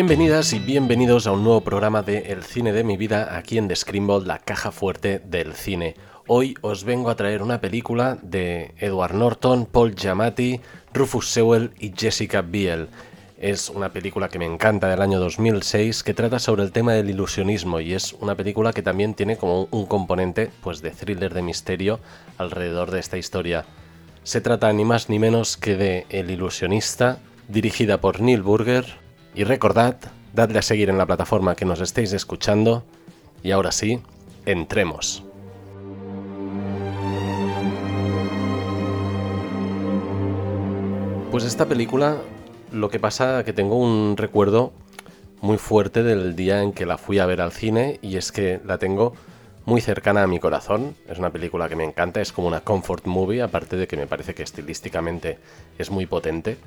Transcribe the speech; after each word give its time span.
Bienvenidas 0.00 0.54
y 0.54 0.60
bienvenidos 0.60 1.26
a 1.26 1.32
un 1.32 1.44
nuevo 1.44 1.60
programa 1.60 2.00
de 2.00 2.32
El 2.32 2.42
cine 2.42 2.72
de 2.72 2.84
mi 2.84 2.96
vida 2.96 3.36
aquí 3.36 3.58
en 3.58 3.68
The 3.68 3.74
la 4.24 4.38
caja 4.38 4.72
fuerte 4.72 5.18
del 5.18 5.52
cine. 5.52 5.94
Hoy 6.26 6.54
os 6.62 6.84
vengo 6.84 7.10
a 7.10 7.16
traer 7.16 7.42
una 7.42 7.60
película 7.60 8.16
de 8.22 8.72
Edward 8.78 9.12
Norton, 9.12 9.66
Paul 9.66 9.94
Giamatti, 9.94 10.58
Rufus 10.94 11.28
Sewell 11.28 11.72
y 11.78 11.92
Jessica 11.94 12.40
Biel. 12.40 12.88
Es 13.38 13.68
una 13.68 13.92
película 13.92 14.30
que 14.30 14.38
me 14.38 14.46
encanta 14.46 14.88
del 14.88 15.02
año 15.02 15.20
2006 15.20 16.02
que 16.02 16.14
trata 16.14 16.38
sobre 16.38 16.62
el 16.62 16.72
tema 16.72 16.94
del 16.94 17.10
ilusionismo 17.10 17.78
y 17.78 17.92
es 17.92 18.14
una 18.14 18.34
película 18.34 18.72
que 18.72 18.80
también 18.80 19.12
tiene 19.12 19.36
como 19.36 19.68
un 19.70 19.84
componente 19.84 20.50
pues 20.62 20.80
de 20.80 20.92
thriller 20.92 21.34
de 21.34 21.42
misterio 21.42 22.00
alrededor 22.38 22.90
de 22.90 23.00
esta 23.00 23.18
historia. 23.18 23.66
Se 24.22 24.40
trata 24.40 24.72
ni 24.72 24.86
más 24.86 25.10
ni 25.10 25.18
menos 25.18 25.58
que 25.58 25.76
de 25.76 26.06
El 26.08 26.30
ilusionista, 26.30 27.18
dirigida 27.48 28.00
por 28.00 28.22
Neil 28.22 28.40
Burger, 28.40 28.99
y 29.34 29.44
recordad, 29.44 29.96
dadle 30.32 30.58
a 30.58 30.62
seguir 30.62 30.90
en 30.90 30.98
la 30.98 31.06
plataforma 31.06 31.54
que 31.54 31.64
nos 31.64 31.80
estéis 31.80 32.12
escuchando. 32.12 32.84
Y 33.42 33.52
ahora 33.52 33.72
sí, 33.72 34.00
entremos. 34.46 35.22
Pues 41.30 41.44
esta 41.44 41.66
película, 41.66 42.18
lo 42.72 42.90
que 42.90 42.98
pasa 42.98 43.44
que 43.44 43.52
tengo 43.52 43.78
un 43.78 44.16
recuerdo 44.16 44.72
muy 45.40 45.58
fuerte 45.58 46.02
del 46.02 46.36
día 46.36 46.62
en 46.62 46.72
que 46.72 46.86
la 46.86 46.98
fui 46.98 47.18
a 47.18 47.26
ver 47.26 47.40
al 47.40 47.52
cine 47.52 47.98
y 48.02 48.16
es 48.16 48.32
que 48.32 48.60
la 48.64 48.78
tengo 48.78 49.14
muy 49.64 49.80
cercana 49.80 50.24
a 50.24 50.26
mi 50.26 50.40
corazón. 50.40 50.96
Es 51.08 51.18
una 51.18 51.30
película 51.30 51.68
que 51.68 51.76
me 51.76 51.84
encanta, 51.84 52.20
es 52.20 52.32
como 52.32 52.48
una 52.48 52.60
comfort 52.60 53.06
movie, 53.06 53.42
aparte 53.42 53.76
de 53.76 53.86
que 53.86 53.96
me 53.96 54.06
parece 54.06 54.34
que 54.34 54.42
estilísticamente 54.42 55.38
es 55.78 55.90
muy 55.90 56.06
potente. 56.06 56.58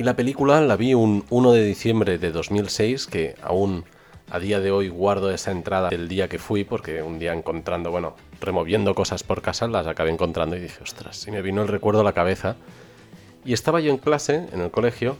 Y 0.00 0.02
la 0.02 0.16
película 0.16 0.62
la 0.62 0.76
vi 0.76 0.94
un 0.94 1.26
1 1.28 1.52
de 1.52 1.62
diciembre 1.62 2.16
de 2.16 2.32
2006, 2.32 3.06
que 3.06 3.34
aún 3.42 3.84
a 4.30 4.38
día 4.38 4.58
de 4.58 4.70
hoy 4.70 4.88
guardo 4.88 5.30
esa 5.30 5.50
entrada 5.50 5.90
del 5.90 6.08
día 6.08 6.26
que 6.26 6.38
fui, 6.38 6.64
porque 6.64 7.02
un 7.02 7.18
día 7.18 7.34
encontrando, 7.34 7.90
bueno, 7.90 8.16
removiendo 8.40 8.94
cosas 8.94 9.22
por 9.22 9.42
casa, 9.42 9.68
las 9.68 9.86
acabé 9.86 10.08
encontrando 10.08 10.56
y 10.56 10.60
dije, 10.60 10.82
ostras, 10.82 11.26
y 11.28 11.30
me 11.30 11.42
vino 11.42 11.60
el 11.60 11.68
recuerdo 11.68 12.00
a 12.00 12.04
la 12.04 12.14
cabeza. 12.14 12.56
Y 13.44 13.52
estaba 13.52 13.78
yo 13.80 13.90
en 13.90 13.98
clase, 13.98 14.48
en 14.54 14.62
el 14.62 14.70
colegio, 14.70 15.18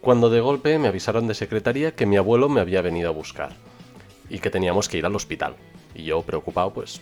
cuando 0.00 0.30
de 0.30 0.38
golpe 0.38 0.78
me 0.78 0.86
avisaron 0.86 1.26
de 1.26 1.34
secretaría 1.34 1.96
que 1.96 2.06
mi 2.06 2.16
abuelo 2.16 2.48
me 2.48 2.60
había 2.60 2.80
venido 2.80 3.08
a 3.08 3.12
buscar 3.12 3.50
y 4.30 4.38
que 4.38 4.50
teníamos 4.50 4.88
que 4.88 4.98
ir 4.98 5.04
al 5.04 5.16
hospital. 5.16 5.56
Y 5.96 6.04
yo, 6.04 6.22
preocupado, 6.22 6.72
pues, 6.72 7.00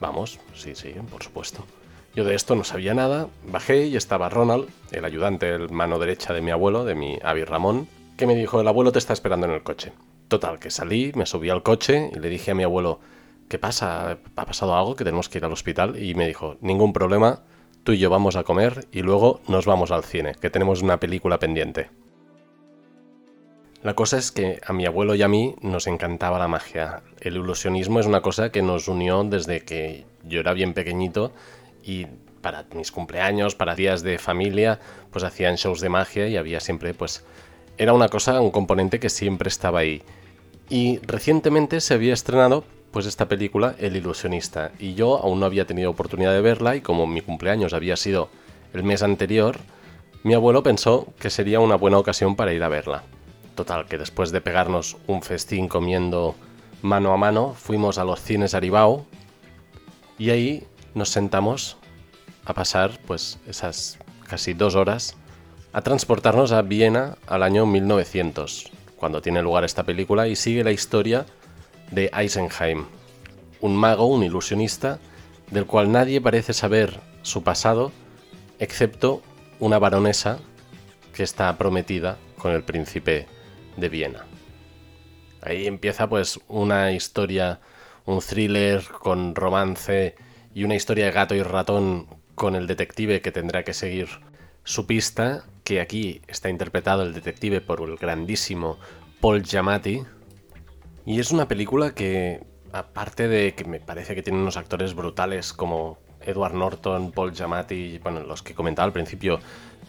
vamos, 0.00 0.40
sí, 0.54 0.74
sí, 0.74 0.94
por 1.10 1.22
supuesto. 1.22 1.66
Yo 2.14 2.24
de 2.24 2.34
esto 2.34 2.56
no 2.56 2.64
sabía 2.64 2.92
nada, 2.92 3.28
bajé 3.46 3.86
y 3.86 3.96
estaba 3.96 4.28
Ronald, 4.28 4.68
el 4.90 5.04
ayudante, 5.04 5.48
el 5.48 5.70
mano 5.70 6.00
derecha 6.00 6.32
de 6.32 6.42
mi 6.42 6.50
abuelo, 6.50 6.84
de 6.84 6.96
mi 6.96 7.18
Avi 7.22 7.44
Ramón, 7.44 7.86
que 8.16 8.26
me 8.26 8.34
dijo, 8.34 8.60
el 8.60 8.66
abuelo 8.66 8.90
te 8.90 8.98
está 8.98 9.12
esperando 9.12 9.46
en 9.46 9.52
el 9.52 9.62
coche. 9.62 9.92
Total, 10.26 10.58
que 10.58 10.70
salí, 10.70 11.12
me 11.14 11.24
subí 11.24 11.50
al 11.50 11.62
coche 11.62 12.10
y 12.12 12.18
le 12.18 12.28
dije 12.28 12.50
a 12.50 12.54
mi 12.54 12.64
abuelo, 12.64 12.98
¿qué 13.48 13.58
pasa? 13.58 14.18
¿Ha 14.34 14.44
pasado 14.44 14.76
algo? 14.76 14.96
Que 14.96 15.04
tenemos 15.04 15.28
que 15.28 15.38
ir 15.38 15.44
al 15.44 15.52
hospital. 15.52 16.02
Y 16.02 16.14
me 16.14 16.26
dijo, 16.26 16.56
ningún 16.60 16.92
problema, 16.92 17.42
tú 17.84 17.92
y 17.92 17.98
yo 17.98 18.10
vamos 18.10 18.34
a 18.34 18.42
comer 18.42 18.86
y 18.90 19.02
luego 19.02 19.40
nos 19.46 19.66
vamos 19.66 19.92
al 19.92 20.02
cine, 20.02 20.34
que 20.34 20.50
tenemos 20.50 20.82
una 20.82 20.98
película 20.98 21.38
pendiente. 21.38 21.90
La 23.82 23.94
cosa 23.94 24.18
es 24.18 24.30
que 24.30 24.60
a 24.66 24.72
mi 24.72 24.84
abuelo 24.84 25.14
y 25.14 25.22
a 25.22 25.28
mí 25.28 25.54
nos 25.62 25.86
encantaba 25.86 26.38
la 26.38 26.48
magia. 26.48 27.02
El 27.20 27.36
ilusionismo 27.36 28.00
es 28.00 28.06
una 28.06 28.20
cosa 28.20 28.50
que 28.50 28.62
nos 28.62 28.88
unió 28.88 29.24
desde 29.24 29.60
que 29.60 30.04
yo 30.24 30.40
era 30.40 30.52
bien 30.52 30.74
pequeñito 30.74 31.32
y 31.90 32.06
para 32.40 32.64
mis 32.74 32.92
cumpleaños, 32.92 33.56
para 33.56 33.74
días 33.74 34.02
de 34.02 34.18
familia, 34.18 34.78
pues 35.10 35.24
hacían 35.24 35.56
shows 35.56 35.80
de 35.80 35.88
magia 35.88 36.28
y 36.28 36.36
había 36.36 36.60
siempre, 36.60 36.94
pues, 36.94 37.24
era 37.78 37.92
una 37.92 38.08
cosa, 38.08 38.40
un 38.40 38.52
componente 38.52 39.00
que 39.00 39.10
siempre 39.10 39.48
estaba 39.48 39.80
ahí. 39.80 40.02
Y 40.68 40.98
recientemente 40.98 41.80
se 41.80 41.94
había 41.94 42.14
estrenado, 42.14 42.64
pues, 42.92 43.06
esta 43.06 43.26
película, 43.26 43.74
El 43.80 43.96
ilusionista, 43.96 44.70
y 44.78 44.94
yo 44.94 45.18
aún 45.18 45.40
no 45.40 45.46
había 45.46 45.66
tenido 45.66 45.90
oportunidad 45.90 46.32
de 46.32 46.40
verla 46.40 46.76
y 46.76 46.80
como 46.80 47.08
mi 47.08 47.22
cumpleaños 47.22 47.74
había 47.74 47.96
sido 47.96 48.30
el 48.72 48.84
mes 48.84 49.02
anterior, 49.02 49.58
mi 50.22 50.34
abuelo 50.34 50.62
pensó 50.62 51.08
que 51.18 51.28
sería 51.28 51.58
una 51.58 51.74
buena 51.74 51.98
ocasión 51.98 52.36
para 52.36 52.52
ir 52.52 52.62
a 52.62 52.68
verla. 52.68 53.02
Total, 53.56 53.86
que 53.86 53.98
después 53.98 54.30
de 54.30 54.40
pegarnos 54.40 54.96
un 55.08 55.22
festín 55.22 55.66
comiendo 55.66 56.36
mano 56.82 57.12
a 57.12 57.16
mano, 57.16 57.54
fuimos 57.58 57.98
a 57.98 58.04
los 58.04 58.20
cines 58.22 58.54
Aribao 58.54 59.06
y 60.18 60.30
ahí 60.30 60.66
nos 60.94 61.08
sentamos 61.08 61.79
a 62.44 62.54
pasar 62.54 62.98
pues 63.06 63.38
esas 63.46 63.98
casi 64.28 64.54
dos 64.54 64.74
horas 64.74 65.16
a 65.72 65.82
transportarnos 65.82 66.52
a 66.52 66.62
Viena 66.62 67.16
al 67.26 67.42
año 67.42 67.64
1900, 67.66 68.70
cuando 68.96 69.22
tiene 69.22 69.42
lugar 69.42 69.64
esta 69.64 69.84
película 69.84 70.26
y 70.26 70.34
sigue 70.34 70.64
la 70.64 70.72
historia 70.72 71.26
de 71.90 72.10
Eisenheim, 72.12 72.86
un 73.60 73.76
mago, 73.76 74.06
un 74.06 74.24
ilusionista, 74.24 74.98
del 75.50 75.66
cual 75.66 75.92
nadie 75.92 76.20
parece 76.20 76.52
saber 76.52 77.00
su 77.22 77.42
pasado, 77.42 77.92
excepto 78.58 79.22
una 79.58 79.78
baronesa 79.78 80.38
que 81.12 81.22
está 81.22 81.56
prometida 81.56 82.18
con 82.38 82.52
el 82.52 82.62
príncipe 82.62 83.26
de 83.76 83.88
Viena. 83.88 84.24
Ahí 85.42 85.66
empieza 85.66 86.08
pues 86.08 86.40
una 86.48 86.92
historia, 86.92 87.60
un 88.06 88.20
thriller 88.20 88.84
con 88.84 89.34
romance 89.34 90.14
y 90.54 90.64
una 90.64 90.74
historia 90.74 91.06
de 91.06 91.12
gato 91.12 91.34
y 91.34 91.42
ratón 91.42 92.19
con 92.40 92.56
el 92.56 92.66
detective 92.66 93.20
que 93.20 93.32
tendrá 93.32 93.64
que 93.64 93.74
seguir 93.74 94.08
su 94.64 94.86
pista, 94.86 95.44
que 95.62 95.78
aquí 95.78 96.22
está 96.26 96.48
interpretado 96.48 97.02
el 97.02 97.12
detective 97.12 97.60
por 97.60 97.82
el 97.82 97.96
grandísimo 97.96 98.78
Paul 99.20 99.42
Giamatti. 99.42 100.04
Y 101.04 101.20
es 101.20 101.32
una 101.32 101.48
película 101.48 101.94
que, 101.94 102.42
aparte 102.72 103.28
de 103.28 103.54
que 103.54 103.66
me 103.66 103.78
parece 103.78 104.14
que 104.14 104.22
tiene 104.22 104.38
unos 104.38 104.56
actores 104.56 104.94
brutales 104.94 105.52
como 105.52 105.98
Edward 106.22 106.54
Norton, 106.54 107.12
Paul 107.12 107.34
Giamatti, 107.34 107.98
bueno, 107.98 108.20
los 108.20 108.42
que 108.42 108.54
comentaba 108.54 108.86
al 108.86 108.94
principio, 108.94 109.38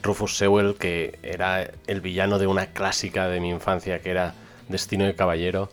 Rufus 0.04 0.36
Sewell, 0.36 0.76
que 0.76 1.20
era 1.24 1.72
el 1.88 2.02
villano 2.02 2.38
de 2.38 2.48
una 2.48 2.74
clásica 2.74 3.30
de 3.30 3.40
mi 3.40 3.50
infancia 3.50 4.02
que 4.02 4.10
era 4.10 4.34
Destino 4.68 5.06
de 5.06 5.16
Caballero, 5.16 5.70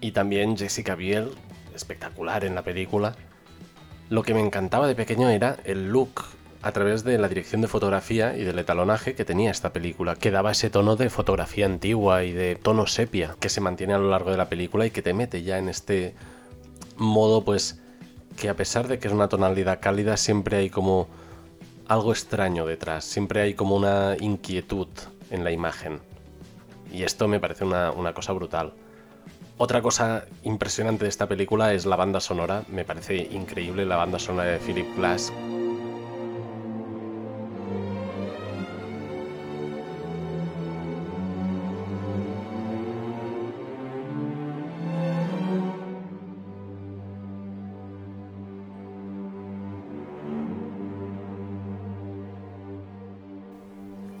y 0.00 0.12
también 0.12 0.56
Jessica 0.56 0.94
Biel, 0.94 1.32
espectacular 1.74 2.42
en 2.46 2.54
la 2.54 2.62
película. 2.62 3.16
Lo 4.10 4.22
que 4.22 4.34
me 4.34 4.40
encantaba 4.40 4.86
de 4.86 4.94
pequeño 4.94 5.30
era 5.30 5.56
el 5.64 5.88
look 5.88 6.22
a 6.60 6.72
través 6.72 7.04
de 7.04 7.18
la 7.18 7.28
dirección 7.28 7.60
de 7.60 7.68
fotografía 7.68 8.36
y 8.36 8.44
del 8.44 8.58
etalonaje 8.58 9.14
que 9.14 9.24
tenía 9.24 9.50
esta 9.50 9.72
película, 9.72 10.16
que 10.16 10.30
daba 10.30 10.52
ese 10.52 10.70
tono 10.70 10.96
de 10.96 11.10
fotografía 11.10 11.66
antigua 11.66 12.24
y 12.24 12.32
de 12.32 12.56
tono 12.56 12.86
sepia 12.86 13.36
que 13.40 13.48
se 13.48 13.60
mantiene 13.60 13.94
a 13.94 13.98
lo 13.98 14.10
largo 14.10 14.30
de 14.30 14.36
la 14.36 14.48
película 14.48 14.86
y 14.86 14.90
que 14.90 15.02
te 15.02 15.14
mete 15.14 15.42
ya 15.42 15.58
en 15.58 15.68
este 15.68 16.14
modo 16.96 17.44
pues 17.44 17.80
que 18.36 18.48
a 18.48 18.56
pesar 18.56 18.88
de 18.88 18.98
que 18.98 19.08
es 19.08 19.14
una 19.14 19.28
tonalidad 19.28 19.80
cálida 19.80 20.16
siempre 20.16 20.56
hay 20.58 20.70
como 20.70 21.08
algo 21.88 22.12
extraño 22.12 22.66
detrás, 22.66 23.04
siempre 23.04 23.42
hay 23.42 23.54
como 23.54 23.76
una 23.76 24.16
inquietud 24.18 24.88
en 25.30 25.44
la 25.44 25.50
imagen. 25.50 26.00
Y 26.92 27.02
esto 27.02 27.28
me 27.28 27.40
parece 27.40 27.64
una, 27.64 27.90
una 27.90 28.14
cosa 28.14 28.32
brutal. 28.32 28.72
Otra 29.56 29.80
cosa 29.82 30.24
impresionante 30.42 31.04
de 31.04 31.10
esta 31.10 31.28
película 31.28 31.72
es 31.72 31.86
la 31.86 31.94
banda 31.94 32.18
sonora. 32.18 32.64
Me 32.68 32.84
parece 32.84 33.16
increíble 33.16 33.86
la 33.86 33.94
banda 33.96 34.18
sonora 34.18 34.50
de 34.50 34.58
Philip 34.58 34.96
Glass. 34.96 35.32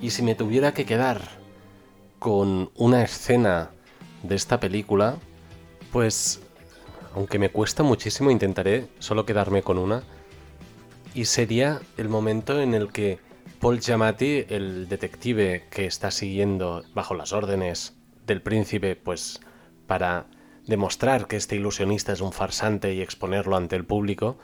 Y 0.00 0.10
si 0.10 0.22
me 0.22 0.36
tuviera 0.36 0.72
que 0.74 0.86
quedar 0.86 1.22
con 2.20 2.70
una 2.76 3.02
escena 3.02 3.73
de 4.24 4.34
esta 4.34 4.58
película, 4.58 5.16
pues 5.92 6.42
aunque 7.14 7.38
me 7.38 7.50
cuesta 7.50 7.82
muchísimo, 7.82 8.30
intentaré 8.30 8.88
solo 8.98 9.24
quedarme 9.24 9.62
con 9.62 9.78
una. 9.78 10.02
Y 11.14 11.26
sería 11.26 11.80
el 11.96 12.08
momento 12.08 12.60
en 12.60 12.74
el 12.74 12.90
que 12.90 13.20
Paul 13.60 13.80
Giamatti, 13.80 14.46
el 14.48 14.88
detective 14.88 15.66
que 15.70 15.86
está 15.86 16.10
siguiendo 16.10 16.82
bajo 16.92 17.14
las 17.14 17.32
órdenes 17.32 17.94
del 18.26 18.42
príncipe, 18.42 18.96
pues 18.96 19.40
para 19.86 20.26
demostrar 20.66 21.28
que 21.28 21.36
este 21.36 21.56
ilusionista 21.56 22.12
es 22.12 22.20
un 22.20 22.32
farsante 22.32 22.92
y 22.94 23.00
exponerlo 23.00 23.56
ante 23.56 23.76
el 23.76 23.84
público, 23.84 24.38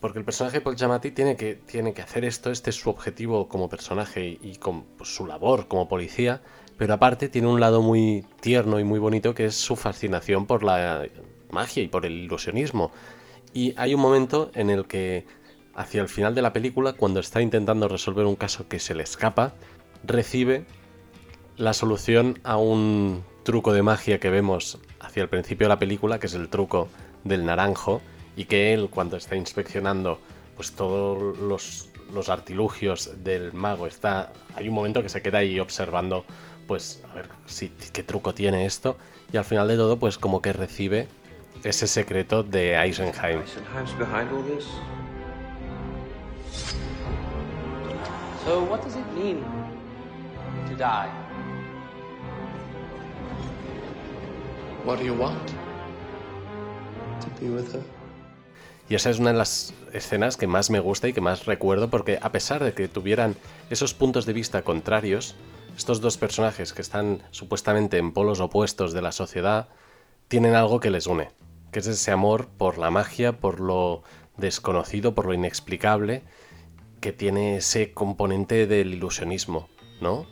porque 0.00 0.18
el 0.18 0.24
personaje 0.24 0.58
de 0.58 0.60
Paul 0.60 0.76
Giamatti 0.76 1.10
tiene 1.10 1.36
que, 1.36 1.54
tiene 1.54 1.94
que 1.94 2.02
hacer 2.02 2.24
esto, 2.24 2.50
este 2.50 2.70
es 2.70 2.76
su 2.76 2.90
objetivo 2.90 3.48
como 3.48 3.68
personaje 3.68 4.38
y 4.40 4.56
con 4.56 4.84
pues, 4.84 5.14
su 5.14 5.26
labor 5.26 5.68
como 5.68 5.88
policía, 5.88 6.42
pero 6.82 6.94
aparte 6.94 7.28
tiene 7.28 7.46
un 7.46 7.60
lado 7.60 7.80
muy 7.80 8.26
tierno 8.40 8.80
y 8.80 8.82
muy 8.82 8.98
bonito 8.98 9.36
que 9.36 9.44
es 9.44 9.54
su 9.54 9.76
fascinación 9.76 10.46
por 10.46 10.64
la 10.64 11.06
magia 11.52 11.80
y 11.80 11.86
por 11.86 12.04
el 12.04 12.12
ilusionismo. 12.12 12.90
Y 13.54 13.72
hay 13.76 13.94
un 13.94 14.00
momento 14.00 14.50
en 14.54 14.68
el 14.68 14.86
que, 14.86 15.24
hacia 15.76 16.02
el 16.02 16.08
final 16.08 16.34
de 16.34 16.42
la 16.42 16.52
película, 16.52 16.94
cuando 16.94 17.20
está 17.20 17.40
intentando 17.40 17.86
resolver 17.86 18.26
un 18.26 18.34
caso 18.34 18.66
que 18.66 18.80
se 18.80 18.96
le 18.96 19.04
escapa, 19.04 19.54
recibe 20.02 20.64
la 21.56 21.72
solución 21.72 22.40
a 22.42 22.56
un 22.56 23.22
truco 23.44 23.72
de 23.72 23.82
magia 23.84 24.18
que 24.18 24.30
vemos 24.30 24.80
hacia 24.98 25.22
el 25.22 25.28
principio 25.28 25.66
de 25.66 25.74
la 25.74 25.78
película, 25.78 26.18
que 26.18 26.26
es 26.26 26.34
el 26.34 26.48
truco 26.48 26.88
del 27.22 27.46
naranjo, 27.46 28.02
y 28.34 28.46
que 28.46 28.74
él 28.74 28.88
cuando 28.90 29.16
está 29.16 29.36
inspeccionando 29.36 30.18
pues 30.56 30.72
todos 30.72 31.38
los, 31.38 31.90
los 32.12 32.28
artilugios 32.28 33.22
del 33.22 33.52
mago 33.52 33.86
está 33.86 34.32
hay 34.56 34.68
un 34.68 34.74
momento 34.74 35.00
que 35.00 35.08
se 35.08 35.22
queda 35.22 35.38
ahí 35.38 35.60
observando 35.60 36.24
pues 36.66 37.02
a 37.10 37.14
ver 37.14 37.28
si 37.46 37.68
qué 37.68 38.02
truco 38.02 38.34
tiene 38.34 38.66
esto 38.66 38.96
y 39.32 39.36
al 39.36 39.44
final 39.44 39.68
de 39.68 39.76
todo 39.76 39.98
pues 39.98 40.18
como 40.18 40.42
que 40.42 40.52
recibe 40.52 41.08
ese 41.64 41.86
secreto 41.86 42.42
de 42.42 42.76
Eisenheim. 42.76 43.40
Eisenheim's 43.40 43.96
behind 43.98 44.30
all 44.32 44.42
this? 44.44 44.66
So, 48.44 48.64
what 48.64 48.82
does 48.82 48.96
it 48.96 49.06
mean 49.14 49.44
to 50.68 50.74
die? 50.76 51.08
What 54.84 54.98
do 54.98 55.04
you 55.04 55.14
want? 55.14 55.48
To 57.20 57.28
be 57.40 57.48
with 57.48 57.72
her? 57.72 57.82
Y 58.88 58.96
esa 58.96 59.10
es 59.10 59.20
una 59.20 59.32
de 59.32 59.38
las 59.38 59.72
escenas 59.92 60.36
que 60.36 60.46
más 60.46 60.70
me 60.70 60.80
gusta 60.80 61.08
y 61.08 61.12
que 61.12 61.20
más 61.20 61.46
recuerdo 61.46 61.88
porque 61.88 62.18
a 62.20 62.32
pesar 62.32 62.64
de 62.64 62.74
que 62.74 62.88
tuvieran 62.88 63.36
esos 63.70 63.94
puntos 63.94 64.26
de 64.26 64.32
vista 64.32 64.62
contrarios, 64.62 65.36
estos 65.76 66.00
dos 66.00 66.16
personajes 66.16 66.72
que 66.72 66.82
están 66.82 67.22
supuestamente 67.30 67.98
en 67.98 68.12
polos 68.12 68.40
opuestos 68.40 68.92
de 68.92 69.02
la 69.02 69.12
sociedad 69.12 69.68
tienen 70.28 70.54
algo 70.54 70.80
que 70.80 70.90
les 70.90 71.06
une, 71.06 71.30
que 71.70 71.80
es 71.80 71.86
ese 71.86 72.10
amor 72.10 72.48
por 72.48 72.78
la 72.78 72.90
magia, 72.90 73.38
por 73.38 73.60
lo 73.60 74.02
desconocido, 74.36 75.14
por 75.14 75.26
lo 75.26 75.34
inexplicable, 75.34 76.22
que 77.00 77.12
tiene 77.12 77.56
ese 77.56 77.92
componente 77.92 78.66
del 78.66 78.94
ilusionismo, 78.94 79.68
¿no? 80.00 80.26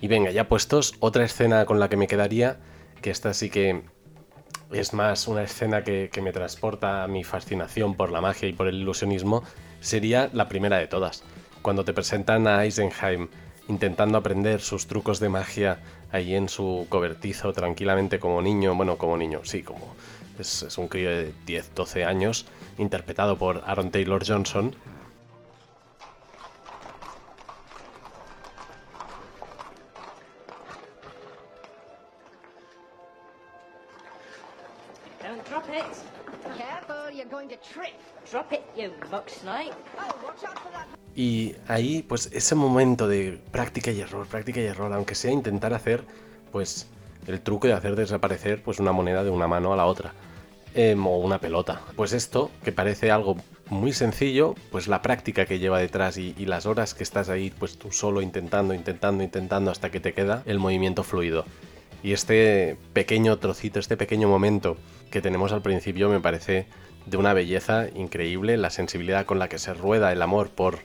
Y 0.00 0.08
venga, 0.08 0.30
ya 0.30 0.48
puestos, 0.48 0.94
otra 1.00 1.24
escena 1.24 1.66
con 1.66 1.78
la 1.78 1.88
que 1.88 1.96
me 1.96 2.06
quedaría, 2.06 2.58
que 3.02 3.10
esta 3.10 3.34
sí 3.34 3.50
que 3.50 3.82
es 4.72 4.94
más 4.94 5.28
una 5.28 5.42
escena 5.42 5.84
que, 5.84 6.10
que 6.12 6.22
me 6.22 6.32
transporta 6.32 7.04
a 7.04 7.08
mi 7.08 7.22
fascinación 7.22 7.94
por 7.94 8.10
la 8.10 8.20
magia 8.20 8.48
y 8.48 8.52
por 8.52 8.66
el 8.66 8.76
ilusionismo, 8.76 9.42
sería 9.80 10.30
la 10.32 10.48
primera 10.48 10.78
de 10.78 10.86
todas. 10.86 11.22
Cuando 11.60 11.84
te 11.84 11.92
presentan 11.92 12.46
a 12.46 12.64
Eisenheim 12.64 13.28
intentando 13.70 14.18
aprender 14.18 14.60
sus 14.60 14.88
trucos 14.88 15.20
de 15.20 15.28
magia 15.28 15.78
ahí 16.10 16.34
en 16.34 16.48
su 16.48 16.86
cobertizo 16.88 17.52
tranquilamente 17.52 18.18
como 18.18 18.42
niño, 18.42 18.74
bueno, 18.74 18.98
como 18.98 19.16
niño, 19.16 19.42
sí, 19.44 19.62
como 19.62 19.94
es, 20.38 20.64
es 20.64 20.76
un 20.76 20.88
crío 20.88 21.08
de 21.08 21.32
10, 21.46 21.74
12 21.76 22.04
años, 22.04 22.46
interpretado 22.78 23.38
por 23.38 23.62
Aaron 23.64 23.92
Taylor 23.92 24.22
Johnson. 24.26 24.74
Don't 35.22 35.44
drop 35.48 35.68
it. 35.68 35.84
Careful, 36.58 37.12
you're 37.14 37.24
going 37.26 37.48
to 37.48 37.56
trip. 37.56 37.94
Drop 38.28 38.52
it, 38.52 38.64
you 38.76 38.90
muck 39.12 39.30
snipe. 39.30 39.74
Oh, 39.96 40.12
watch 40.24 40.42
out 40.42 40.58
for 40.58 40.72
that. 40.72 40.99
Y 41.20 41.54
ahí, 41.68 42.02
pues 42.02 42.30
ese 42.32 42.54
momento 42.54 43.06
de 43.06 43.38
práctica 43.52 43.90
y 43.90 44.00
error, 44.00 44.26
práctica 44.26 44.58
y 44.58 44.64
error, 44.64 44.90
aunque 44.94 45.14
sea 45.14 45.30
intentar 45.30 45.74
hacer, 45.74 46.02
pues, 46.50 46.88
el 47.26 47.42
truco 47.42 47.66
de 47.66 47.74
hacer 47.74 47.94
desaparecer, 47.94 48.62
pues, 48.62 48.78
una 48.78 48.92
moneda 48.92 49.22
de 49.22 49.28
una 49.28 49.46
mano 49.46 49.74
a 49.74 49.76
la 49.76 49.84
otra. 49.84 50.14
Em, 50.74 51.06
o 51.06 51.18
una 51.18 51.38
pelota. 51.38 51.82
Pues 51.94 52.14
esto, 52.14 52.50
que 52.64 52.72
parece 52.72 53.10
algo 53.10 53.36
muy 53.68 53.92
sencillo, 53.92 54.54
pues 54.70 54.88
la 54.88 55.02
práctica 55.02 55.44
que 55.44 55.58
lleva 55.58 55.78
detrás 55.78 56.16
y, 56.16 56.34
y 56.38 56.46
las 56.46 56.64
horas 56.64 56.94
que 56.94 57.02
estás 57.02 57.28
ahí, 57.28 57.50
pues 57.50 57.76
tú 57.76 57.92
solo 57.92 58.22
intentando, 58.22 58.72
intentando, 58.72 59.22
intentando 59.22 59.70
hasta 59.70 59.90
que 59.90 60.00
te 60.00 60.14
queda 60.14 60.42
el 60.46 60.58
movimiento 60.58 61.02
fluido. 61.02 61.44
Y 62.02 62.12
este 62.14 62.78
pequeño 62.94 63.36
trocito, 63.38 63.78
este 63.78 63.98
pequeño 63.98 64.26
momento 64.26 64.78
que 65.10 65.20
tenemos 65.20 65.52
al 65.52 65.60
principio 65.60 66.08
me 66.08 66.20
parece 66.20 66.66
de 67.04 67.16
una 67.18 67.34
belleza 67.34 67.88
increíble. 67.94 68.56
La 68.56 68.70
sensibilidad 68.70 69.26
con 69.26 69.38
la 69.38 69.50
que 69.50 69.58
se 69.58 69.74
rueda 69.74 70.12
el 70.12 70.22
amor 70.22 70.48
por 70.48 70.78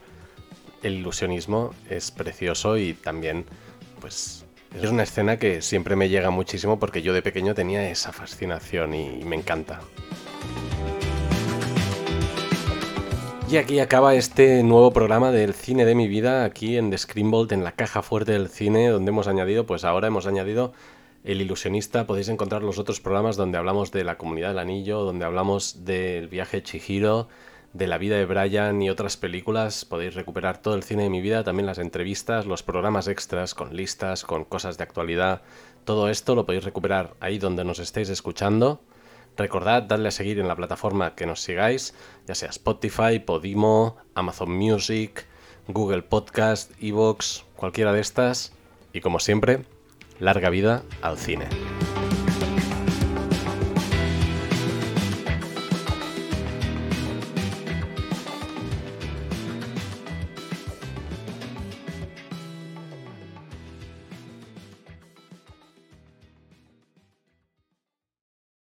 el 0.83 0.94
ilusionismo 0.94 1.74
es 1.89 2.12
precioso 2.12 2.77
y 2.77 2.94
también, 2.94 3.45
pues, 4.01 4.45
es 4.81 4.89
una 4.89 5.04
escena 5.04 5.38
que 5.38 5.62
siempre 5.62 5.95
me 5.95 6.10
llega 6.10 6.30
muchísimo 6.30 6.80
porque 6.80 7.01
yo 7.01 7.13
de 7.13 7.22
pequeño 7.22 7.56
tenía 7.56 7.89
esa 7.89 8.12
fascinación 8.12 8.94
y, 8.94 9.24
me 9.24 9.36
encanta. 9.36 9.80
Y 13.50 13.57
aquí 13.57 13.80
acaba 13.80 14.16
este 14.16 14.63
nuevo 14.63 14.92
programa 14.92 15.31
del 15.31 15.54
cine 15.54 15.86
de 15.86 15.95
mi 15.95 16.07
vida, 16.07 16.44
aquí 16.44 16.78
en 16.78 16.89
The 16.89 16.98
Screenbolt, 16.98 17.51
en 17.51 17.63
la 17.63 17.71
caja 17.71 18.01
fuerte 18.01 18.33
del 18.33 18.50
cine, 18.50 18.89
donde 18.89 19.10
hemos 19.10 19.28
añadido, 19.28 19.66
pues 19.66 19.86
ahora 19.86 20.07
hemos 20.07 20.25
añadido 20.25 20.74
El 21.24 21.42
Ilusionista. 21.42 22.06
Podéis 22.06 22.28
encontrar 22.28 22.63
los 22.63 22.80
otros 22.80 23.00
programas 23.00 23.38
donde 23.38 23.57
hablamos 23.57 23.92
de 23.92 24.04
la 24.04 24.18
comunidad 24.18 24.50
del 24.50 24.60
anillo, 24.60 25.01
donde 25.01 25.25
hablamos 25.25 25.86
del 25.86 26.28
viaje 26.28 26.63
Chihiro, 26.63 27.30
de 27.75 27.88
la 27.88 27.98
vida 27.98 28.16
de 28.16 28.25
Brian 28.25 28.81
y 28.81 28.89
otras 28.89 29.18
películas. 29.18 29.83
Podéis 29.83 30.16
recuperar 30.16 30.62
todo 30.62 30.75
el 30.75 30.83
cine 30.83 31.04
de 31.04 31.10
mi 31.10 31.19
vida, 31.19 31.44
también 31.44 31.66
las 31.66 31.77
entrevistas, 31.77 32.45
los 32.45 32.63
programas 32.63 33.10
extras 33.10 33.54
con 33.54 33.75
listas, 33.75 34.24
con 34.24 34.45
cosas 34.45 34.77
de 34.77 34.86
actualidad. 34.86 35.42
Todo 35.83 36.10
esto 36.10 36.36
lo 36.36 36.45
podéis 36.45 36.63
recuperar 36.63 37.16
ahí 37.19 37.38
donde 37.38 37.66
nos 37.66 37.80
estéis 37.80 38.07
escuchando. 38.07 38.80
Recordad 39.36 39.83
darle 39.83 40.07
a 40.07 40.12
seguir 40.12 40.39
en 40.39 40.48
la 40.48 40.56
plataforma 40.56 41.16
que 41.16 41.25
nos 41.25 41.42
sigáis, 41.42 41.94
ya 42.25 42.36
sea 42.36 42.50
Spotify, 42.50 43.19
Podimo, 43.19 43.98
Amazon 44.13 44.51
Music, 44.51 45.25
Google 45.68 46.04
Podcast, 46.04 46.71
Evox, 46.81 47.44
cualquiera 47.57 47.92
de 47.92 48.00
estas. 48.00 48.54
Y 48.94 49.01
como 49.01 49.19
siempre, 49.19 49.66
larga 50.19 50.50
vida 50.50 50.83
al 51.01 51.18
cine. 51.18 51.50